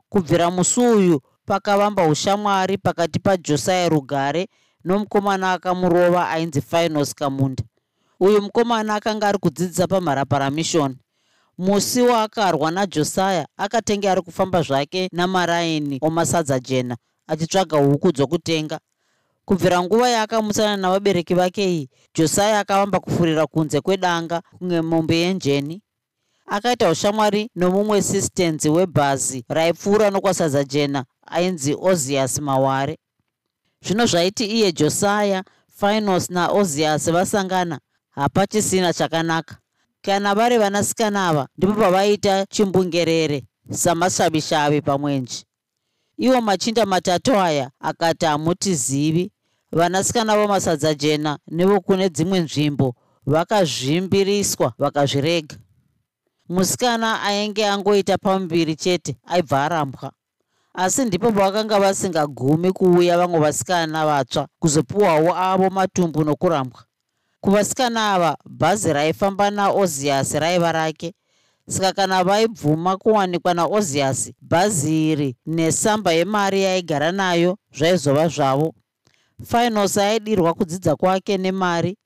[0.09, 4.47] Kubvira musi uyu pakavamba ushamwari pakati pajosaya rugare
[4.85, 7.63] nomukomana akamurova ainzi finos kamunda.
[8.19, 10.97] Uyu mukomana akanga ari kudzidzisa pamharaparamishoni
[11.57, 18.79] musi waakarwa najosaya akatenge ari kufamba zvake namaraini omasadza jena achitsvaga huku dzokutenga
[19.47, 25.81] kubvira nguva yaakamusana navabereki vake iyi josaya akavamba kufurira kunze kwedanga kunge mombe yenjeni.
[26.45, 32.97] Akaita ushamwari nomumwe sistenzi webhazi raipfuura nokwasadza jena ainzi ozias maware.
[33.85, 35.43] Zvino zvaiti iye josaya
[35.79, 37.79] finos naozias vasangana
[38.09, 39.57] hapachisina chakanaka.
[40.01, 45.43] Kana vari vanasikana ava ndipo pavaita chimbungerere samashavishavi pamwenje.
[46.17, 49.31] Iwo machinda matatu aya akati hamutizivi
[49.71, 55.55] vanasikana vomasadza jena nevokune dzimwe nzvimbo vakazvimbiriswa vakazvirega.
[56.49, 60.11] Musikana ainge angoita pamuviri chete aibva arambwa.
[60.73, 66.83] Asi ndipo pavakanga vasingagumi kuuya vamwe vasikana vatsva kuzopiwawo avo matumbu nokurambwa.
[67.41, 71.13] Kuvasikana ava bhazi raifamba naoziasi raiva rake.
[71.69, 78.73] Saka kana vaibvuma kuwanikwa naoziasi bhazi iri nesamba yemari yaigara nayo zvaizova zvavo
[79.45, 81.97] finos aidirwa kudzidza kwake nemari.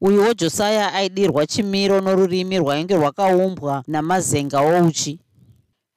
[0.00, 5.20] Uyuwo josaya aidirwa chimiro norurimi rwainge rwakaumbwa namazenga ouchi.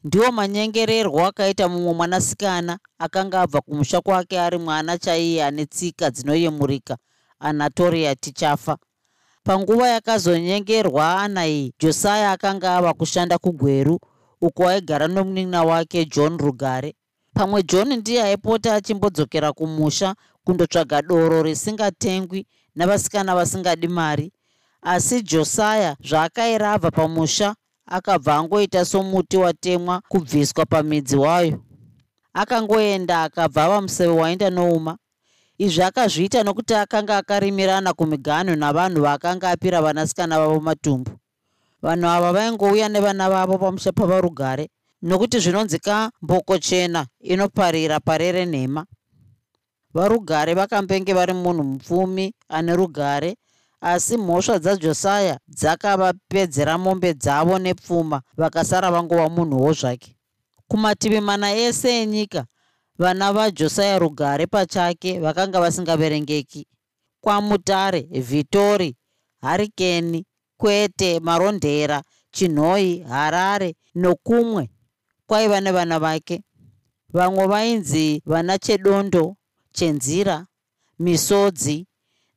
[0.04, 6.97] Ndiwo manyengererwo akaita mumwe mwanasikana akanga abva kumusha kwake ari mwana chaiye ane tsika dzinoyemurika
[7.39, 8.78] anatoria tichafa
[9.43, 13.99] panguva yakazonyengerwa ana iyi josaya akanga ava kushanda kugweru
[14.41, 16.95] uko aigara nomunina wake john rugare.
[17.34, 24.32] Pamwe john ndiye aipota achimbodzokera kumusha kundotsvaga doro risingatengwi navasikana vasingadi mari.
[24.82, 31.63] Asi josaya zvaakairabva pamusha akabva angoita somuti watemwa kubviswa pamidzi wayo.
[32.34, 34.97] Akangoenda akabva ava museve waenda nouma.
[35.58, 41.12] Izvi akazviita nokuti akanga akarimirana kumiganho navanhu vaakanga apira vanasikana vavo matumbu.
[41.82, 44.69] Vanhu ava vaingouya nevana vavo pamusha pavarugare
[45.02, 48.86] nokuti zvinonzika mboko chena inoparira parere nhema
[50.00, 53.36] varugare vakambenge vari munhu mupfumi ane rugare
[53.82, 60.16] asi mhosva dzajosaya dzakavapedzera mombe dzavo nepfuma vakasara vangova munhuwo zvake.
[60.68, 62.46] Kumativi mana ese enyika
[62.98, 66.67] vana vajosaya rugare pachake vakanga vasingaverengeki.
[67.21, 68.96] Kwamutare vhitori
[69.42, 70.26] harikeni
[70.58, 74.69] kwete marondera chinhoi harare nokumwe
[75.28, 76.44] kwaiva nevana vake.
[77.13, 79.36] Vamwe vainzi vana chedondo
[79.72, 80.46] chenzira
[81.00, 81.88] misodzi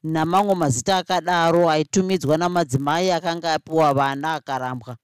[0.02, 4.96] namamwe mazita akadaro aitumidzwa namadzimai akanga apiwa vana akarambwa.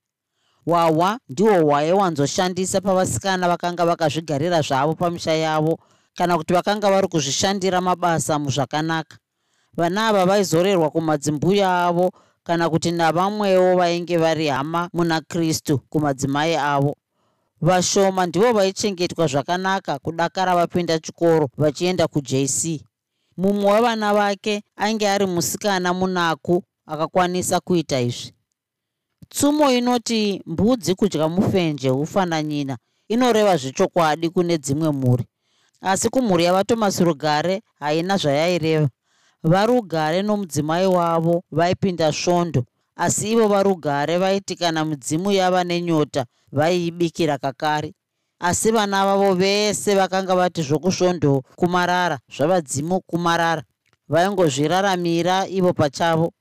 [0.64, 5.78] Hwahwa ndihwo hwaiwanzoshandisa pavasikana vakanga vakazvigarira zvavo pamisha yavo
[6.14, 9.16] kana kuti vakanga vari kuzvishandira mabasa muzvakanaka.
[9.76, 12.12] Vana ava vaizorerwa kumadzimbuya avo
[12.42, 16.96] kana kuti navamwewo vainge vari hama muna kristu kumadzimai avo
[17.60, 22.80] vashoma ndivo vaichengetwa zvakanaka kudakara vapinda chikoro vachienda kujc
[23.36, 28.32] mumwe wevana vake ainge ari musikana munaku akakwanisa kuita izvi.
[29.28, 32.78] Tsumo inoti mbudzi kudya mufenje ufananyina
[33.08, 35.24] inoreva zvechokwadi kune dzimwe mhuri.
[35.80, 38.88] Asi kumhuri yavatomasi rugare haina zvayaireva.
[39.42, 42.64] Varugare nomudzimai wavo vaipinda svondo
[42.98, 47.94] asi ivo varugare vaiti kana mudzimu yava nenyota vaiibikira kakare.
[48.40, 53.62] Asi vana vavo vese vakanga vati zvokusvondo kumarara zvavadzimu kumarara
[54.08, 56.32] vaingozviraramira ivo pachavo.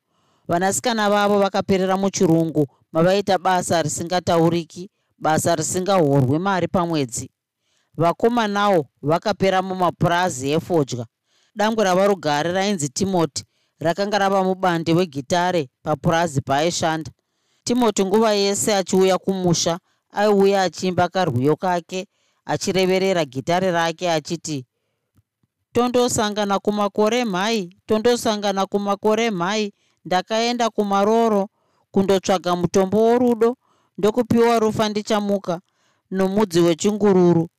[0.47, 7.29] Vanasikana vavo vakaperera muchirungu mavaita basa risingatauriki basa risingahorwi mari pamwedzi.
[7.97, 11.05] Vakomanawo vakapera mumapurazi efodya.
[11.55, 13.43] Dangwe ravarugare rainzi timoti
[13.79, 17.11] rakanga rava mubande wegitare papurazi paaishanda
[17.63, 19.79] timoti nguva yese achiuya kumusha
[20.11, 22.07] aiuya achiimba karwiyo kake
[22.45, 24.65] achireverera gitare rake achiti
[25.73, 29.73] tondosangana kumakore mhai tondosangana kumakore mhai
[30.05, 31.49] ndakaenda kumaroro
[31.91, 33.57] kundotsvaga mutombo worudo
[33.97, 35.59] ndokupiwa rufa ndichamuka
[36.11, 37.49] nomudzi wechingururu.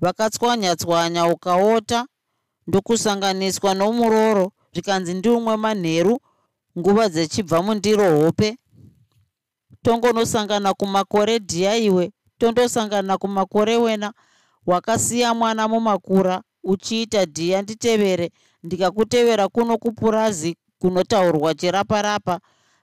[0.00, 2.06] Vakatswanya-tswanya ukaota
[2.66, 6.18] ndokusanganiswa nomuroro zvikanzi ndiumwe manheru
[6.78, 8.56] nguva dzechibva mundiro hope.
[9.82, 14.12] Tongonosangana kumakore dhiya iwe tondosangana kumakore wena.
[14.66, 18.30] Wakasiya mwana mumakura uchiita dhiya nditevere.
[18.62, 22.40] Ndikakutevera kuno kupurazi kunotaurwa chirapa-rapa.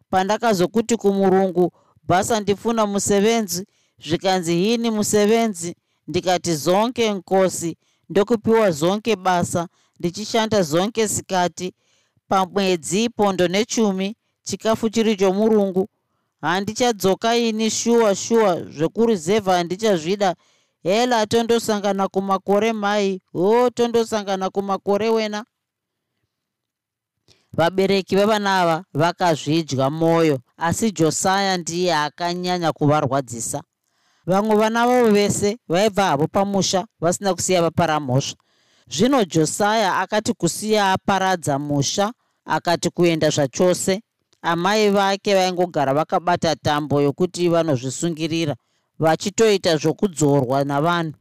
[0.09, 1.71] Pandakazokuti kumurungu
[2.07, 3.65] bhasa ndifuna musevenzi
[4.05, 5.75] zvikanzi hini musevenzi?
[6.07, 7.77] Ndikati zonke nkosi
[8.09, 9.67] ndokupiwa zonke basa
[9.99, 11.73] ndichishanda zonke sikati
[12.27, 15.87] pamwedzi pondo nechumi chikafu chiri chomurungu
[16.41, 20.35] handichadzoka ini shuwa shuwa zvekuruzevha handichazvida.
[20.83, 25.45] Hela tondosangana kumakore mai ho tondosangana kumakore wena.
[27.53, 33.63] Vabereki vevana ava vakazvidya mwoyo asi josaya ndiye akanyanya kuvarwadzisa.
[34.25, 38.35] Vamwe vana vavo vese vaibva havo pamusha vasina kusiya vapara mhosva
[38.89, 42.13] zvino josaya akati kusiya aparadza musha
[42.45, 44.01] akati kuenda zvachose
[44.41, 48.55] amai vake vaingogara vakabata tambo yokuti vanozvisungirira
[48.99, 51.13] vachitoita zvokudzorwa navanhu.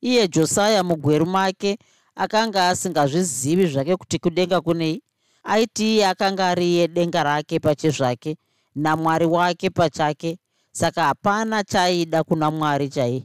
[0.00, 1.78] Iye josaya mugweru make
[2.14, 5.02] akanga asingazvizivi zvake kuti kudenga kunei
[5.44, 8.36] aiti iye akanga ari iye denga rake pachezvake
[8.74, 10.38] namwari wake pachake
[10.72, 13.24] saka hapana chaaida kuna mwari chai